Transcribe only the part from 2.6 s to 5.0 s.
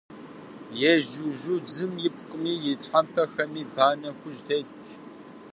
и тхьэмпэхэми банэ хужь тетщ.